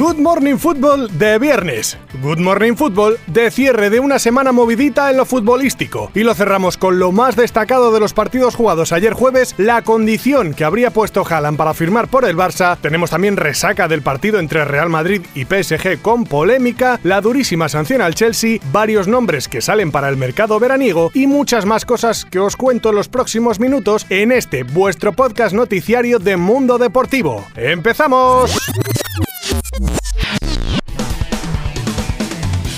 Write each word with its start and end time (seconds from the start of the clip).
Good 0.00 0.16
Morning 0.16 0.56
Football 0.56 1.18
de 1.18 1.38
viernes. 1.38 1.98
Good 2.22 2.38
Morning 2.38 2.72
Football 2.72 3.18
de 3.26 3.50
cierre 3.50 3.90
de 3.90 4.00
una 4.00 4.18
semana 4.18 4.50
movidita 4.50 5.10
en 5.10 5.18
lo 5.18 5.26
futbolístico. 5.26 6.10
Y 6.14 6.22
lo 6.22 6.32
cerramos 6.32 6.78
con 6.78 6.98
lo 6.98 7.12
más 7.12 7.36
destacado 7.36 7.92
de 7.92 8.00
los 8.00 8.14
partidos 8.14 8.54
jugados 8.54 8.92
ayer 8.92 9.12
jueves, 9.12 9.54
la 9.58 9.82
condición 9.82 10.54
que 10.54 10.64
habría 10.64 10.90
puesto 10.90 11.22
Haaland 11.28 11.58
para 11.58 11.74
firmar 11.74 12.08
por 12.08 12.24
el 12.24 12.34
Barça. 12.34 12.78
Tenemos 12.80 13.10
también 13.10 13.36
resaca 13.36 13.88
del 13.88 14.00
partido 14.00 14.38
entre 14.38 14.64
Real 14.64 14.88
Madrid 14.88 15.20
y 15.34 15.44
PSG 15.44 16.00
con 16.00 16.24
polémica, 16.24 16.98
la 17.02 17.20
durísima 17.20 17.68
sanción 17.68 18.00
al 18.00 18.14
Chelsea, 18.14 18.58
varios 18.72 19.06
nombres 19.06 19.48
que 19.48 19.60
salen 19.60 19.92
para 19.92 20.08
el 20.08 20.16
mercado 20.16 20.58
veraniego 20.58 21.10
y 21.12 21.26
muchas 21.26 21.66
más 21.66 21.84
cosas 21.84 22.24
que 22.24 22.38
os 22.38 22.56
cuento 22.56 22.88
en 22.88 22.94
los 22.94 23.10
próximos 23.10 23.60
minutos 23.60 24.06
en 24.08 24.32
este 24.32 24.62
vuestro 24.62 25.12
podcast 25.12 25.54
noticiario 25.54 26.18
de 26.18 26.38
Mundo 26.38 26.78
Deportivo. 26.78 27.44
¡Empezamos! 27.54 28.58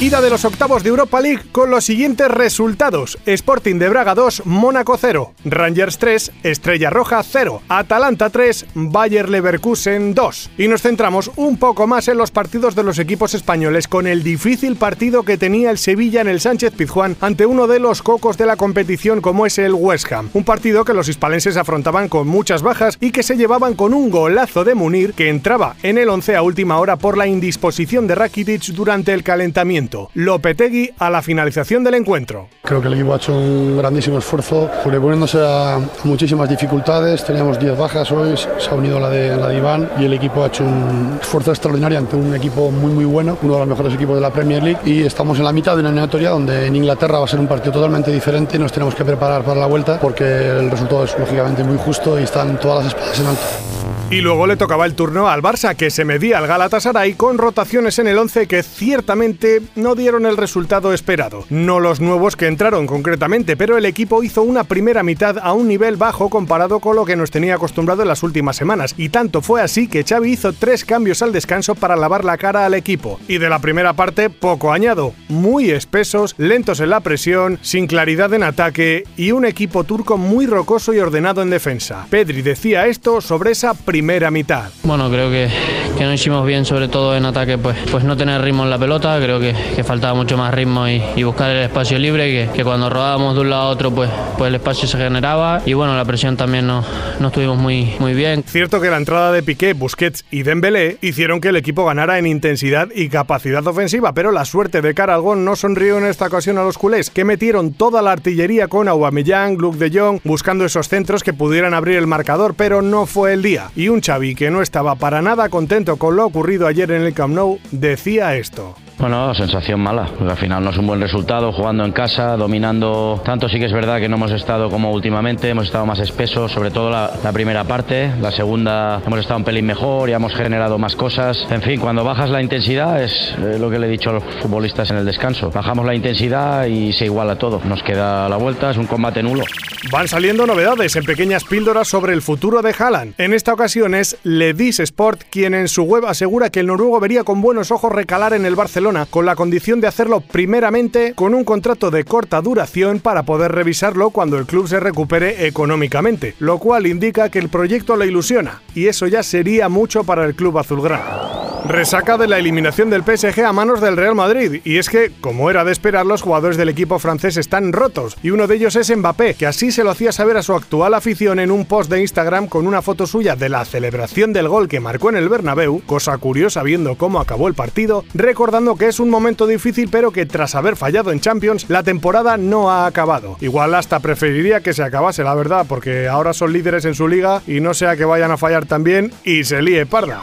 Ida 0.02 0.20
de 0.20 0.30
los 0.30 0.44
octavos 0.44 0.82
de 0.82 0.88
Europa 0.88 1.20
League 1.20 1.44
con 1.52 1.70
los 1.70 1.84
siguientes 1.84 2.26
resultados: 2.28 3.18
Sporting 3.24 3.76
de 3.76 3.88
Braga 3.88 4.16
2, 4.16 4.46
Mónaco 4.46 4.98
0, 5.00 5.32
Rangers 5.44 5.98
3, 5.98 6.32
Estrella 6.42 6.90
Roja 6.90 7.22
0, 7.22 7.62
Atalanta 7.68 8.28
3, 8.28 8.66
Bayer 8.74 9.28
Leverkusen 9.28 10.12
2. 10.12 10.50
Y 10.58 10.66
nos 10.66 10.82
centramos 10.82 11.30
un 11.36 11.56
poco 11.56 11.86
más 11.86 12.08
en 12.08 12.18
los 12.18 12.32
partidos 12.32 12.74
de 12.74 12.82
los 12.82 12.98
equipos 12.98 13.34
españoles 13.34 13.86
con 13.86 14.08
el 14.08 14.24
difícil 14.24 14.74
partido 14.74 15.22
que 15.22 15.38
tenía 15.38 15.70
el 15.70 15.78
Sevilla 15.78 16.20
en 16.20 16.28
el 16.28 16.40
Sánchez 16.40 16.72
Pizjuán 16.72 17.16
ante 17.20 17.46
uno 17.46 17.68
de 17.68 17.78
los 17.78 18.02
cocos 18.02 18.36
de 18.36 18.46
la 18.46 18.56
competición 18.56 19.20
como 19.20 19.46
es 19.46 19.56
el 19.58 19.72
West 19.72 20.10
Ham. 20.12 20.30
Un 20.34 20.42
partido 20.42 20.84
que 20.84 20.94
los 20.94 21.08
hispalenses 21.08 21.56
afrontaban 21.56 22.08
con 22.08 22.26
muchas 22.26 22.62
bajas 22.62 22.98
y 23.00 23.12
que 23.12 23.22
se 23.22 23.36
llevaban 23.36 23.74
con 23.74 23.94
un 23.94 24.10
golazo 24.10 24.64
de 24.64 24.74
Munir 24.74 25.14
que 25.14 25.28
entraba 25.28 25.76
en 25.84 25.96
el 25.96 26.08
11 26.08 26.34
a 26.34 26.42
última 26.42 26.78
hora 26.78 26.96
por 26.96 27.16
la 27.16 27.28
indisposición 27.28 28.08
de 28.08 28.16
Rakitic 28.16 28.64
durante 28.72 29.12
el 29.12 29.22
calentamiento. 29.22 29.91
Lopetegui 30.14 30.90
a 30.98 31.10
la 31.10 31.22
finalización 31.22 31.84
del 31.84 31.94
encuentro. 31.94 32.48
Creo 32.62 32.80
que 32.80 32.88
el 32.88 32.94
equipo 32.94 33.12
ha 33.12 33.16
hecho 33.16 33.36
un 33.36 33.76
grandísimo 33.76 34.18
esfuerzo, 34.18 34.70
sobreponéndose 34.82 35.38
a 35.40 35.78
muchísimas 36.04 36.48
dificultades. 36.48 37.24
Teníamos 37.24 37.58
10 37.58 37.76
bajas 37.76 38.10
hoy, 38.12 38.36
se 38.36 38.70
ha 38.70 38.74
unido 38.74 38.98
la 38.98 39.10
de, 39.10 39.36
la 39.36 39.48
de 39.48 39.58
Iván 39.58 39.90
y 39.98 40.04
el 40.04 40.12
equipo 40.14 40.42
ha 40.42 40.46
hecho 40.46 40.64
un 40.64 41.18
esfuerzo 41.20 41.50
extraordinario 41.50 41.98
ante 41.98 42.16
un 42.16 42.34
equipo 42.34 42.70
muy 42.70 42.92
muy 42.92 43.04
bueno, 43.04 43.36
uno 43.42 43.54
de 43.54 43.58
los 43.60 43.68
mejores 43.68 43.94
equipos 43.94 44.14
de 44.14 44.20
la 44.20 44.30
Premier 44.30 44.62
League 44.62 44.80
y 44.84 45.02
estamos 45.02 45.38
en 45.38 45.44
la 45.44 45.52
mitad 45.52 45.74
de 45.74 45.80
una 45.80 45.90
eliminatoria 45.90 46.30
donde 46.30 46.66
en 46.66 46.76
Inglaterra 46.76 47.18
va 47.18 47.24
a 47.24 47.28
ser 47.28 47.40
un 47.40 47.46
partido 47.46 47.72
totalmente 47.72 48.10
diferente 48.10 48.56
y 48.56 48.60
nos 48.60 48.72
tenemos 48.72 48.94
que 48.94 49.04
preparar 49.04 49.42
para 49.42 49.60
la 49.60 49.66
vuelta 49.66 49.98
porque 50.00 50.24
el 50.24 50.70
resultado 50.70 51.04
es 51.04 51.18
lógicamente 51.18 51.62
muy 51.64 51.76
justo 51.76 52.18
y 52.18 52.24
están 52.24 52.58
todas 52.58 52.84
las 52.84 52.94
espadas 52.94 53.20
en 53.20 53.26
alto. 53.26 53.81
Y 54.12 54.20
luego 54.20 54.46
le 54.46 54.58
tocaba 54.58 54.84
el 54.84 54.94
turno 54.94 55.28
al 55.28 55.40
Barça, 55.40 55.74
que 55.74 55.88
se 55.88 56.04
medía 56.04 56.36
al 56.36 56.46
Galatasaray 56.46 57.14
con 57.14 57.38
rotaciones 57.38 57.98
en 57.98 58.08
el 58.08 58.18
11 58.18 58.46
que 58.46 58.62
ciertamente 58.62 59.62
no 59.74 59.94
dieron 59.94 60.26
el 60.26 60.36
resultado 60.36 60.92
esperado. 60.92 61.46
No 61.48 61.80
los 61.80 62.02
nuevos 62.02 62.36
que 62.36 62.46
entraron 62.46 62.86
concretamente, 62.86 63.56
pero 63.56 63.78
el 63.78 63.86
equipo 63.86 64.22
hizo 64.22 64.42
una 64.42 64.64
primera 64.64 65.02
mitad 65.02 65.38
a 65.38 65.54
un 65.54 65.66
nivel 65.66 65.96
bajo 65.96 66.28
comparado 66.28 66.78
con 66.78 66.94
lo 66.94 67.06
que 67.06 67.16
nos 67.16 67.30
tenía 67.30 67.54
acostumbrado 67.54 68.02
en 68.02 68.08
las 68.08 68.22
últimas 68.22 68.54
semanas. 68.54 68.94
Y 68.98 69.08
tanto 69.08 69.40
fue 69.40 69.62
así 69.62 69.88
que 69.88 70.04
Xavi 70.04 70.32
hizo 70.32 70.52
tres 70.52 70.84
cambios 70.84 71.22
al 71.22 71.32
descanso 71.32 71.74
para 71.74 71.96
lavar 71.96 72.22
la 72.22 72.36
cara 72.36 72.66
al 72.66 72.74
equipo. 72.74 73.18
Y 73.28 73.38
de 73.38 73.48
la 73.48 73.60
primera 73.60 73.94
parte, 73.94 74.28
poco 74.28 74.74
añado. 74.74 75.14
Muy 75.30 75.70
espesos, 75.70 76.34
lentos 76.36 76.80
en 76.80 76.90
la 76.90 77.00
presión, 77.00 77.58
sin 77.62 77.86
claridad 77.86 78.34
en 78.34 78.42
ataque 78.42 79.04
y 79.16 79.32
un 79.32 79.46
equipo 79.46 79.84
turco 79.84 80.18
muy 80.18 80.44
rocoso 80.44 80.92
y 80.92 80.98
ordenado 80.98 81.40
en 81.40 81.48
defensa. 81.48 82.06
Pedri 82.10 82.42
decía 82.42 82.86
esto 82.88 83.22
sobre 83.22 83.52
esa 83.52 83.72
primera 83.72 84.01
primera 84.02 84.32
mitad. 84.32 84.64
Bueno, 84.82 85.08
creo 85.08 85.30
que, 85.30 85.48
que 85.96 86.02
no 86.02 86.12
hicimos 86.12 86.44
bien, 86.44 86.64
sobre 86.64 86.88
todo 86.88 87.16
en 87.16 87.24
ataque, 87.24 87.56
pues, 87.56 87.76
pues 87.88 88.02
no 88.02 88.16
tener 88.16 88.42
ritmo 88.42 88.64
en 88.64 88.70
la 88.70 88.76
pelota. 88.76 89.16
Creo 89.20 89.38
que, 89.38 89.54
que 89.76 89.84
faltaba 89.84 90.12
mucho 90.12 90.36
más 90.36 90.52
ritmo 90.52 90.88
y, 90.88 91.00
y 91.14 91.22
buscar 91.22 91.50
el 91.50 91.62
espacio 91.62 92.00
libre, 92.00 92.24
que, 92.28 92.52
que, 92.52 92.64
cuando 92.64 92.90
rodábamos 92.90 93.36
de 93.36 93.42
un 93.42 93.50
lado 93.50 93.62
a 93.62 93.68
otro, 93.68 93.92
pues, 93.92 94.10
pues 94.36 94.48
el 94.48 94.56
espacio 94.56 94.88
se 94.88 94.98
generaba. 94.98 95.62
Y 95.66 95.74
bueno, 95.74 95.96
la 95.96 96.04
presión 96.04 96.36
también 96.36 96.66
no, 96.66 96.84
no 97.20 97.28
estuvimos 97.28 97.58
muy, 97.58 97.94
muy 98.00 98.12
bien. 98.12 98.42
Cierto 98.44 98.80
que 98.80 98.90
la 98.90 98.96
entrada 98.96 99.30
de 99.30 99.44
Piqué, 99.44 99.72
Busquets 99.72 100.24
y 100.32 100.42
Dembélé 100.42 100.98
hicieron 101.00 101.40
que 101.40 101.50
el 101.50 101.56
equipo 101.56 101.84
ganara 101.84 102.18
en 102.18 102.26
intensidad 102.26 102.88
y 102.92 103.08
capacidad 103.08 103.64
ofensiva, 103.64 104.14
pero 104.14 104.32
la 104.32 104.44
suerte 104.44 104.82
de 104.82 104.94
cara 104.94 105.14
al 105.14 105.20
gol 105.20 105.44
no 105.44 105.54
sonrió 105.54 105.98
en 105.98 106.06
esta 106.06 106.26
ocasión 106.26 106.58
a 106.58 106.64
los 106.64 106.76
culés, 106.76 107.08
que 107.08 107.24
metieron 107.24 107.72
toda 107.72 108.02
la 108.02 108.10
artillería 108.10 108.66
con 108.66 108.88
Aubameyang, 108.88 109.58
Luke 109.58 109.78
de 109.78 109.96
Jong, 109.96 110.18
buscando 110.24 110.64
esos 110.64 110.88
centros 110.88 111.22
que 111.22 111.32
pudieran 111.32 111.72
abrir 111.72 111.98
el 111.98 112.08
marcador, 112.08 112.54
pero 112.56 112.82
no 112.82 113.06
fue 113.06 113.34
el 113.34 113.42
día. 113.42 113.70
Y 113.76 113.91
un 113.92 114.00
Xavi 114.00 114.34
que 114.34 114.50
no 114.50 114.62
estaba 114.62 114.94
para 114.94 115.20
nada 115.20 115.48
contento 115.48 115.96
con 115.96 116.16
lo 116.16 116.24
ocurrido 116.24 116.66
ayer 116.66 116.90
en 116.90 117.02
el 117.02 117.12
Camp 117.12 117.34
Nou 117.34 117.60
decía 117.70 118.34
esto. 118.36 118.74
Bueno, 119.02 119.34
sensación 119.34 119.80
mala, 119.80 120.08
al 120.20 120.36
final 120.36 120.62
no 120.62 120.70
es 120.70 120.78
un 120.78 120.86
buen 120.86 121.00
resultado 121.00 121.50
jugando 121.50 121.84
en 121.84 121.90
casa, 121.90 122.36
dominando 122.36 123.20
tanto. 123.24 123.48
Sí 123.48 123.58
que 123.58 123.64
es 123.64 123.72
verdad 123.72 123.98
que 123.98 124.08
no 124.08 124.14
hemos 124.14 124.30
estado 124.30 124.70
como 124.70 124.92
últimamente, 124.92 125.48
hemos 125.48 125.64
estado 125.66 125.84
más 125.84 125.98
espesos, 125.98 126.52
sobre 126.52 126.70
todo 126.70 126.88
la, 126.88 127.10
primera 127.32 127.64
parte, 127.64 128.12
la 128.20 128.30
segunda 128.30 129.02
hemos 129.04 129.18
estado 129.18 129.38
un 129.38 129.44
pelín 129.44 129.66
mejor, 129.66 130.08
ya 130.08 130.14
hemos 130.16 130.32
generado 130.36 130.78
más 130.78 130.94
cosas, 130.94 131.48
en 131.50 131.62
fin, 131.62 131.80
cuando 131.80 132.04
bajas 132.04 132.30
la 132.30 132.40
intensidad 132.40 133.02
es 133.02 133.34
eh, 133.38 133.56
lo 133.58 133.70
que 133.70 133.80
le 133.80 133.88
he 133.88 133.90
dicho 133.90 134.10
a 134.10 134.12
los 134.12 134.24
futbolistas 134.40 134.88
en 134.92 134.98
el 134.98 135.04
descanso, 135.04 135.50
bajamos 135.50 135.84
la 135.84 135.96
intensidad 135.96 136.66
y 136.66 136.92
se 136.92 137.06
iguala 137.06 137.34
todo, 137.34 137.60
nos 137.64 137.82
queda 137.82 138.28
la 138.28 138.36
vuelta, 138.36 138.70
es 138.70 138.76
un 138.76 138.86
combate 138.86 139.20
nulo. 139.20 139.42
Van 139.90 140.06
saliendo 140.06 140.46
novedades 140.46 140.94
en 140.94 141.04
pequeñas 141.04 141.42
píldoras 141.42 141.88
sobre 141.88 142.12
el 142.12 142.22
futuro 142.22 142.62
de 142.62 142.72
Haaland. 142.78 143.14
En 143.18 143.34
esta 143.34 143.52
ocasión 143.52 143.96
es 143.96 144.16
Ledis 144.22 144.78
Sport 144.78 145.22
quien 145.28 145.54
en 145.54 145.66
su 145.66 145.82
web 145.82 146.06
asegura 146.06 146.50
que 146.50 146.60
el 146.60 146.68
noruego 146.68 147.00
vería 147.00 147.24
con 147.24 147.42
buenos 147.42 147.72
ojos 147.72 147.90
recalar 147.90 148.32
en 148.34 148.46
el 148.46 148.54
Barcelona 148.54 148.91
con 149.10 149.24
la 149.24 149.36
condición 149.36 149.80
de 149.80 149.86
hacerlo 149.86 150.20
primeramente 150.20 151.14
con 151.14 151.34
un 151.34 151.44
contrato 151.44 151.90
de 151.90 152.04
corta 152.04 152.42
duración 152.42 153.00
para 153.00 153.22
poder 153.22 153.52
revisarlo 153.52 154.10
cuando 154.10 154.36
el 154.36 154.44
club 154.44 154.68
se 154.68 154.80
recupere 154.80 155.46
económicamente, 155.46 156.34
lo 156.38 156.58
cual 156.58 156.86
indica 156.86 157.30
que 157.30 157.38
el 157.38 157.48
proyecto 157.48 157.96
le 157.96 158.06
ilusiona, 158.06 158.60
y 158.74 158.88
eso 158.88 159.06
ya 159.06 159.22
sería 159.22 159.70
mucho 159.70 160.04
para 160.04 160.26
el 160.26 160.34
club 160.34 160.58
azulgrana. 160.58 161.31
Resaca 161.64 162.18
de 162.18 162.26
la 162.26 162.38
eliminación 162.38 162.90
del 162.90 163.04
PSG 163.04 163.44
a 163.44 163.52
manos 163.52 163.80
del 163.80 163.96
Real 163.96 164.16
Madrid, 164.16 164.60
y 164.64 164.78
es 164.78 164.88
que, 164.88 165.12
como 165.20 165.48
era 165.48 165.64
de 165.64 165.70
esperar, 165.70 166.04
los 166.04 166.20
jugadores 166.20 166.56
del 166.56 166.68
equipo 166.68 166.98
francés 166.98 167.36
están 167.36 167.72
rotos, 167.72 168.16
y 168.20 168.30
uno 168.30 168.48
de 168.48 168.56
ellos 168.56 168.74
es 168.74 168.94
Mbappé, 168.94 169.34
que 169.34 169.46
así 169.46 169.70
se 169.70 169.84
lo 169.84 169.90
hacía 169.90 170.10
saber 170.10 170.36
a 170.36 170.42
su 170.42 170.54
actual 170.54 170.92
afición 170.92 171.38
en 171.38 171.52
un 171.52 171.64
post 171.64 171.88
de 171.88 172.00
Instagram 172.00 172.48
con 172.48 172.66
una 172.66 172.82
foto 172.82 173.06
suya 173.06 173.36
de 173.36 173.48
la 173.48 173.64
celebración 173.64 174.32
del 174.32 174.48
gol 174.48 174.66
que 174.66 174.80
marcó 174.80 175.10
en 175.10 175.16
el 175.16 175.28
Bernabéu, 175.28 175.82
cosa 175.86 176.18
curiosa 176.18 176.64
viendo 176.64 176.96
cómo 176.96 177.20
acabó 177.20 177.46
el 177.46 177.54
partido, 177.54 178.04
recordando 178.12 178.74
que 178.74 178.88
es 178.88 178.98
un 178.98 179.08
momento 179.08 179.46
difícil 179.46 179.88
pero 179.88 180.10
que 180.10 180.26
tras 180.26 180.56
haber 180.56 180.74
fallado 180.74 181.12
en 181.12 181.20
Champions, 181.20 181.66
la 181.68 181.84
temporada 181.84 182.36
no 182.36 182.72
ha 182.72 182.86
acabado. 182.86 183.36
Igual 183.40 183.74
hasta 183.76 184.00
preferiría 184.00 184.62
que 184.62 184.74
se 184.74 184.82
acabase, 184.82 185.22
la 185.22 185.34
verdad, 185.34 185.66
porque 185.68 186.08
ahora 186.08 186.32
son 186.32 186.52
líderes 186.52 186.84
en 186.86 186.96
su 186.96 187.06
liga 187.06 187.40
y 187.46 187.60
no 187.60 187.72
sea 187.72 187.96
que 187.96 188.04
vayan 188.04 188.32
a 188.32 188.36
fallar 188.36 188.66
también 188.66 189.12
y 189.24 189.44
se 189.44 189.62
líe 189.62 189.86
parda. 189.86 190.22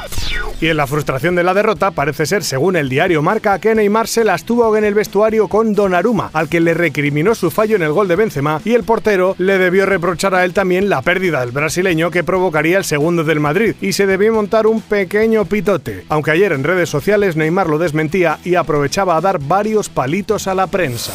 Y 0.62 0.68
en 0.68 0.76
la 0.76 0.88
frustración 0.88 1.29
de 1.36 1.44
la 1.44 1.54
derrota 1.54 1.92
parece 1.92 2.26
ser, 2.26 2.44
según 2.44 2.76
el 2.76 2.90
diario 2.90 3.22
Marca, 3.22 3.60
que 3.60 3.76
Neymar 3.76 4.08
se 4.08 4.24
las 4.24 4.44
tuvo 4.44 4.76
en 4.76 4.84
el 4.84 4.94
vestuario 4.94 5.48
con 5.48 5.74
Donnarumma, 5.74 6.30
al 6.34 6.50
que 6.50 6.60
le 6.60 6.74
recriminó 6.74 7.36
su 7.36 7.52
fallo 7.52 7.76
en 7.76 7.84
el 7.84 7.92
gol 7.92 8.08
de 8.08 8.16
Benzema 8.16 8.62
y 8.66 8.74
el 8.74 8.84
portero 8.84 9.36
le 9.38 9.58
debió 9.58 9.86
reprochar 9.86 10.36
a 10.36 10.46
él 10.46 10.54
también 10.54 10.90
la 10.90 11.02
pérdida 11.02 11.42
del 11.42 11.52
brasileño 11.52 12.12
que 12.12 12.24
provocaría 12.24 12.78
el 12.78 12.86
segundo 12.86 13.24
del 13.24 13.40
Madrid 13.40 13.76
y 13.82 13.94
se 13.94 14.06
debió 14.06 14.34
montar 14.34 14.68
un 14.68 14.82
pequeño 14.82 15.46
pitote, 15.46 16.06
aunque 16.10 16.32
ayer 16.32 16.52
en 16.52 16.64
redes 16.64 16.90
sociales 16.90 17.36
Neymar 17.36 17.68
lo 17.68 17.78
desmentía 17.78 18.40
y 18.44 18.56
aprovechaba 18.56 19.18
a 19.18 19.22
dar 19.22 19.40
varios 19.40 19.90
palitos 19.90 20.48
a 20.48 20.56
la 20.56 20.68
prensa. 20.68 21.14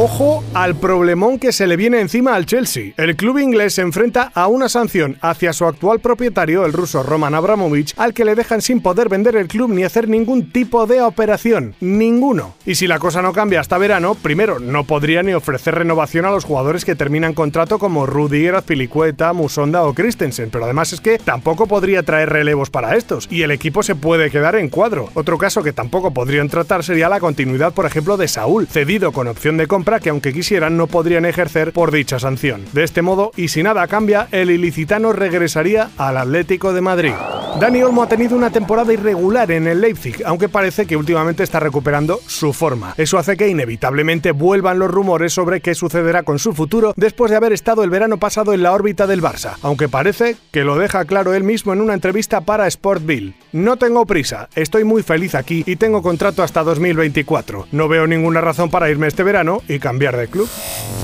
Ojo 0.00 0.44
al 0.54 0.76
problemón 0.76 1.40
que 1.40 1.50
se 1.50 1.66
le 1.66 1.74
viene 1.74 2.00
encima 2.00 2.36
al 2.36 2.46
Chelsea. 2.46 2.92
El 2.96 3.16
club 3.16 3.38
inglés 3.38 3.74
se 3.74 3.82
enfrenta 3.82 4.30
a 4.32 4.46
una 4.46 4.68
sanción 4.68 5.18
hacia 5.22 5.52
su 5.52 5.64
actual 5.64 5.98
propietario, 5.98 6.64
el 6.64 6.72
ruso 6.72 7.02
Roman 7.02 7.34
Abramovich, 7.34 7.94
al 7.96 8.14
que 8.14 8.24
le 8.24 8.36
dejan 8.36 8.62
sin 8.62 8.80
poder 8.80 9.08
vender 9.08 9.34
el 9.34 9.48
club 9.48 9.70
ni 9.70 9.82
hacer 9.82 10.08
ningún 10.08 10.52
tipo 10.52 10.86
de 10.86 11.02
operación. 11.02 11.74
Ninguno. 11.80 12.54
Y 12.64 12.76
si 12.76 12.86
la 12.86 13.00
cosa 13.00 13.22
no 13.22 13.32
cambia 13.32 13.58
hasta 13.58 13.76
verano, 13.76 14.14
primero, 14.14 14.60
no 14.60 14.84
podría 14.84 15.24
ni 15.24 15.32
ofrecer 15.32 15.74
renovación 15.74 16.26
a 16.26 16.30
los 16.30 16.44
jugadores 16.44 16.84
que 16.84 16.94
terminan 16.94 17.34
contrato 17.34 17.80
como 17.80 18.06
Rudiger, 18.06 18.54
Azpilicueta, 18.54 19.32
Musonda 19.32 19.82
o 19.82 19.94
Christensen. 19.94 20.50
Pero 20.50 20.66
además 20.66 20.92
es 20.92 21.00
que 21.00 21.18
tampoco 21.18 21.66
podría 21.66 22.04
traer 22.04 22.28
relevos 22.28 22.70
para 22.70 22.94
estos. 22.94 23.26
Y 23.32 23.42
el 23.42 23.50
equipo 23.50 23.82
se 23.82 23.96
puede 23.96 24.30
quedar 24.30 24.54
en 24.54 24.68
cuadro. 24.68 25.10
Otro 25.14 25.38
caso 25.38 25.64
que 25.64 25.72
tampoco 25.72 26.12
podrían 26.12 26.48
tratar 26.48 26.84
sería 26.84 27.08
la 27.08 27.18
continuidad, 27.18 27.72
por 27.72 27.84
ejemplo, 27.84 28.16
de 28.16 28.28
Saúl, 28.28 28.68
cedido 28.68 29.10
con 29.10 29.26
opción 29.26 29.56
de 29.56 29.66
compra 29.66 29.87
Que 29.98 30.10
aunque 30.10 30.34
quisieran 30.34 30.76
no 30.76 30.86
podrían 30.86 31.24
ejercer 31.24 31.72
por 31.72 31.90
dicha 31.90 32.18
sanción. 32.18 32.66
De 32.72 32.84
este 32.84 33.00
modo, 33.00 33.32
y 33.36 33.48
si 33.48 33.62
nada 33.62 33.86
cambia, 33.88 34.28
el 34.30 34.50
ilicitano 34.50 35.14
regresaría 35.14 35.88
al 35.96 36.18
Atlético 36.18 36.74
de 36.74 36.80
Madrid. 36.82 37.12
Dani 37.56 37.82
Olmo 37.82 38.04
ha 38.04 38.08
tenido 38.08 38.36
una 38.36 38.50
temporada 38.50 38.92
irregular 38.92 39.50
en 39.50 39.66
el 39.66 39.80
Leipzig, 39.80 40.22
aunque 40.24 40.48
parece 40.48 40.86
que 40.86 40.96
últimamente 40.96 41.42
está 41.42 41.58
recuperando 41.58 42.20
su 42.26 42.52
forma. 42.52 42.94
Eso 42.96 43.18
hace 43.18 43.36
que 43.36 43.48
inevitablemente 43.48 44.30
vuelvan 44.30 44.78
los 44.78 44.90
rumores 44.90 45.32
sobre 45.32 45.60
qué 45.60 45.74
sucederá 45.74 46.22
con 46.22 46.38
su 46.38 46.52
futuro 46.52 46.94
después 46.96 47.32
de 47.32 47.36
haber 47.36 47.52
estado 47.52 47.82
el 47.82 47.90
verano 47.90 48.18
pasado 48.18 48.54
en 48.54 48.62
la 48.62 48.72
órbita 48.72 49.08
del 49.08 49.22
Barça, 49.22 49.56
aunque 49.62 49.88
parece 49.88 50.36
que 50.52 50.62
lo 50.62 50.78
deja 50.78 51.04
claro 51.04 51.34
él 51.34 51.42
mismo 51.42 51.72
en 51.72 51.80
una 51.80 51.94
entrevista 51.94 52.42
para 52.42 52.70
Sportville. 52.70 53.34
No 53.50 53.76
tengo 53.76 54.06
prisa, 54.06 54.48
estoy 54.54 54.84
muy 54.84 55.02
feliz 55.02 55.34
aquí 55.34 55.64
y 55.66 55.76
tengo 55.76 56.00
contrato 56.00 56.44
hasta 56.44 56.62
2024. 56.62 57.66
No 57.72 57.88
veo 57.88 58.06
ninguna 58.06 58.40
razón 58.40 58.70
para 58.70 58.88
irme 58.88 59.08
este 59.08 59.24
verano 59.24 59.62
y 59.66 59.80
cambiar 59.80 60.16
de 60.16 60.28
club. 60.28 60.48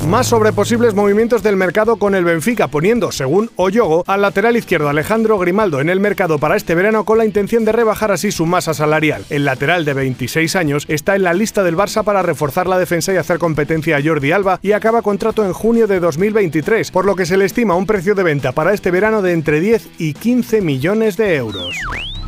Más 0.07 0.29
sobre 0.29 0.53
posibles 0.53 0.95
movimientos 0.95 1.43
del 1.43 1.57
mercado 1.57 1.97
con 1.97 2.15
el 2.15 2.25
Benfica 2.25 2.69
poniendo, 2.69 3.11
según 3.11 3.51
Oyogo, 3.57 4.05
al 4.07 4.23
lateral 4.23 4.57
izquierdo 4.57 4.89
Alejandro 4.89 5.39
Grimaldo 5.39 5.81
en 5.81 5.89
el 5.89 5.99
mercado 5.99 6.39
para 6.45 6.57
este 6.57 6.75
verano 6.75 7.07
con 7.07 7.17
la 7.17 7.25
intención 7.25 7.65
de 7.65 7.73
rebajar 7.73 8.13
así 8.13 8.31
su 8.31 8.45
masa 8.45 8.75
salarial. 8.75 9.25
El 9.31 9.47
lateral 9.47 9.87
de 9.87 9.95
26 9.95 10.57
años 10.57 10.85
está 10.89 11.17
en 11.17 11.23
la 11.23 11.33
lista 11.33 11.65
del 11.65 11.75
Barça 11.75 12.05
para 12.05 12.21
reforzar 12.21 12.67
la 12.67 12.79
defensa 12.79 13.15
y 13.15 13.17
hacer 13.17 13.39
competencia 13.39 13.97
a 13.97 14.03
Jordi 14.03 14.31
Alba 14.31 14.61
y 14.61 14.73
acaba 14.73 15.01
contrato 15.01 15.43
en 15.43 15.55
junio 15.55 15.87
de 15.87 16.01
2023, 16.01 16.91
por 16.91 17.07
lo 17.07 17.17
que 17.17 17.25
se 17.25 17.39
le 17.39 17.47
estima 17.47 17.77
un 17.77 17.87
precio 17.87 18.15
de 18.15 18.25
venta 18.25 18.53
para 18.53 18.75
este 18.75 18.91
verano 18.91 19.23
de 19.23 19.33
entre 19.33 19.59
10 19.59 19.89
y 19.97 20.13
15 20.13 20.61
millones 20.61 21.17
de 21.17 21.35
euros. 21.37 21.75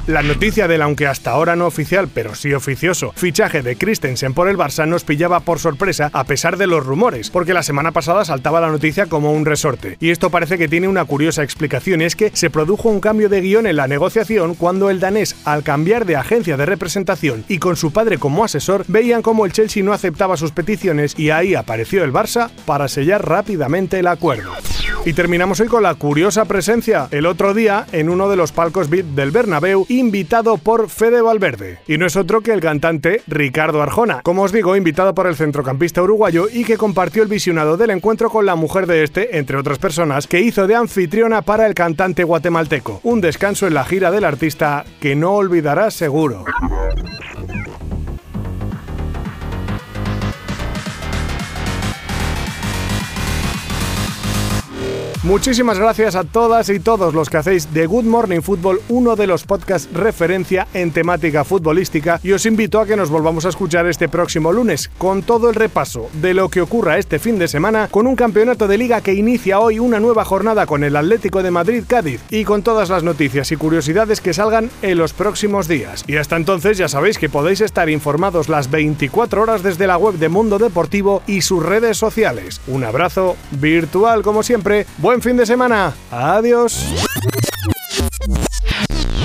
La 0.07 0.23
noticia 0.23 0.69
del, 0.69 0.83
aunque 0.83 1.09
hasta 1.09 1.33
ahora 1.33 1.57
no 1.57 1.67
oficial, 1.67 2.07
pero 2.07 2.37
sí 2.37 2.55
oficioso, 2.55 3.13
fichaje 3.17 3.63
de 3.63 3.75
Christensen 3.75 4.35
por 4.35 4.49
el 4.49 4.57
Barça 4.57 4.87
nos 4.87 5.03
pillaba 5.03 5.41
por 5.41 5.59
sorpresa 5.59 6.11
a 6.13 6.23
pesar 6.23 6.57
de 6.57 6.69
los 6.69 6.87
rumores, 6.87 7.29
porque 7.29 7.53
la 7.53 7.65
semana 7.65 7.91
pasada 7.91 8.25
saltaba 8.25 8.61
la 8.61 8.71
noticia 8.71 9.07
como 9.07 9.33
un 9.33 9.45
resorte. 9.45 9.97
Y 9.99 10.11
esto 10.11 10.31
parece 10.31 10.59
que 10.59 10.69
tiene 10.69 10.87
una 10.87 11.07
curiosa 11.07 11.43
explicación, 11.43 12.03
es 12.03 12.15
que 12.15 12.31
se 12.35 12.51
produjo 12.51 12.89
un 12.89 13.01
cambio 13.01 13.29
de 13.29 13.41
guion 13.41 13.67
en 13.67 13.75
la 13.75 13.89
negociación 13.89 14.55
cuando 14.55 14.91
el 14.91 15.01
danés, 15.01 15.35
al 15.45 15.65
cambiar 15.65 16.07
de 16.07 16.15
agencia 16.15 16.57
de 16.57 16.67
representación 16.67 17.45
y 17.49 17.59
con 17.59 17.75
su 17.75 17.93
padre 17.93 18.19
como 18.19 18.45
asesor, 18.45 18.85
veían 18.87 19.23
como 19.23 19.45
el 19.45 19.51
Chelsea 19.51 19.83
no 19.83 19.93
aceptaba 19.93 20.37
sus 20.37 20.53
peticiones 20.53 21.19
y 21.19 21.31
ahí 21.31 21.57
apareció 21.57 22.05
el 22.05 22.13
Barça 22.13 22.51
para 22.65 22.87
sellar 22.87 23.29
rápidamente 23.29 23.99
el 23.99 24.07
acuerdo. 24.07 24.53
Y 25.05 25.13
terminamos 25.13 25.61
hoy 25.61 25.69
con 25.69 25.85
la 25.85 25.95
curiosa 25.95 26.47
presencia, 26.47 27.07
el 27.13 27.27
otro 27.27 27.55
día, 27.55 27.87
en 27.93 28.09
uno 28.09 28.29
de 28.29 28.35
los 28.35 28.51
palcos 28.51 28.91
VIP 28.91 29.07
del 29.15 29.31
Bernabéu, 29.31 29.87
invitado 29.99 30.57
por 30.59 30.89
Fede 30.89 31.21
Valverde. 31.21 31.79
Y 31.87 31.99
no 31.99 32.07
es 32.07 32.17
otro 32.17 32.41
que 32.41 32.53
el 32.53 32.61
cantante 32.61 33.23
Ricardo 33.27 33.83
Arjona. 33.83 34.23
Como 34.23 34.43
os 34.43 34.53
digo, 34.53 34.77
invitado 34.77 35.15
por 35.15 35.27
el 35.27 35.37
centrocampista 35.37 36.03
uruguayo 36.03 36.47
y 36.53 36.65
que 36.65 36.77
compartió 36.77 37.23
el 37.23 37.29
visionado 37.29 37.77
del 37.77 37.91
encuentro 37.91 38.31
con 38.31 38.47
la 38.47 38.57
mujer 38.57 38.87
de 38.87 39.03
este, 39.03 39.39
entre 39.39 39.57
otras 39.57 39.79
personas, 39.79 40.27
que 40.27 40.41
hizo 40.41 40.67
de 40.67 40.75
anfitriona 40.75 41.43
para 41.43 41.67
el 41.67 41.75
cantante 41.75 42.25
guatemalteco. 42.25 43.01
Un 43.03 43.21
descanso 43.21 43.67
en 43.67 43.75
la 43.75 43.85
gira 43.85 44.11
del 44.11 44.25
artista 44.25 44.85
que 45.01 45.17
no 45.17 45.33
olvidarás 45.33 45.95
seguro. 45.95 46.45
Muchísimas 55.27 55.81
gracias 55.81 56.15
a 56.15 56.23
todas 56.23 56.69
y 56.69 56.79
todos 56.79 57.13
los 57.13 57.29
que 57.29 57.39
hacéis 57.39 57.75
de 57.75 57.87
Good 57.87 58.05
Morning 58.05 58.43
Football 58.43 58.81
uno 58.89 59.17
de 59.17 59.27
los 59.27 59.43
podcasts 59.43 59.93
referencia 59.93 60.69
en 60.73 60.93
temática 60.93 61.43
futbolística 61.43 62.21
y 62.23 62.31
os 62.31 62.47
invito 62.47 62.79
a 62.79 62.87
que 62.87 62.97
nos 62.97 63.11
volvamos 63.11 63.45
a 63.45 63.49
escuchar 63.49 63.89
este 63.89 64.09
próximo 64.09 64.53
lunes 64.53 64.89
con 64.99 65.25
todo 65.25 65.49
el 65.49 65.57
repaso 65.57 66.09
de 66.23 66.33
lo 66.33 66.49
que 66.49 66.61
ocurra 66.61 66.99
este 66.99 67.19
fin 67.19 67.41
de 67.41 67.49
semana 67.49 67.89
con 67.91 68.07
un 68.07 68.15
campeonato 68.15 68.69
de 68.69 68.79
liga 68.79 69.01
que 69.01 69.15
inicia 69.15 69.59
hoy 69.59 69.81
una 69.81 69.99
nueva 69.99 70.25
jornada 70.25 70.65
con 70.65 70.85
el 70.85 70.95
Atlético 70.95 71.43
de 71.43 71.51
Madrid 71.51 71.83
Cádiz 71.89 72.21
y 72.31 72.45
con 72.45 72.63
todas 72.63 72.89
las 72.89 73.03
noticias 73.03 73.51
y 73.51 73.57
curiosidades 73.57 74.21
que 74.21 74.33
salgan 74.33 74.71
en 74.81 74.97
los 74.97 75.13
próximos 75.13 75.67
días. 75.67 76.05
Y 76.07 76.19
hasta 76.19 76.37
entonces 76.37 76.79
ya 76.79 76.87
sabéis 76.87 77.19
que 77.19 77.29
podéis 77.29 77.63
estar 77.63 77.91
informados 77.91 78.49
las 78.49 78.71
24 78.71 79.43
horas 79.43 79.65
desde 79.65 79.89
la 79.89 79.99
web 79.99 80.15
de 80.15 80.29
Mundo 80.29 80.61
Deportivo 80.61 81.25
y 81.27 81.41
sus 81.41 81.67
redes 81.67 81.97
sociales. 81.97 82.61
Un 82.69 82.85
abrazo 82.85 83.37
virtual 83.51 84.23
como 84.23 84.45
siempre. 84.45 84.87
Fin 85.21 85.37
de 85.37 85.47
semana. 85.47 85.95
Adiós. 86.11 86.85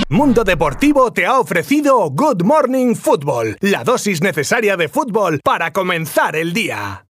Mundo 0.08 0.44
Deportivo 0.44 1.12
te 1.12 1.24
ha 1.24 1.38
ofrecido 1.38 2.10
Good 2.10 2.42
Morning 2.42 2.94
Football, 2.94 3.56
la 3.60 3.82
dosis 3.82 4.20
necesaria 4.20 4.76
de 4.76 4.88
fútbol 4.88 5.40
para 5.42 5.72
comenzar 5.72 6.36
el 6.36 6.52
día. 6.52 7.06